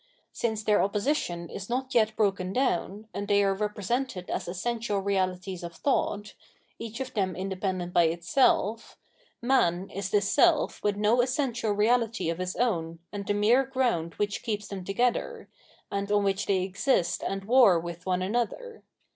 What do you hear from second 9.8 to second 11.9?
is the seU with no essential